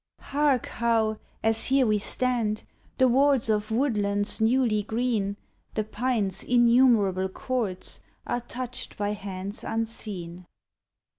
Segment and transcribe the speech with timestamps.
[0.17, 2.63] 62 MORNING tWILIGWr Hark how, as here we stand
[2.97, 5.37] the wards Of woodlands newly green,
[5.75, 10.47] The pine's innumerable chords Are touched by hands unseen!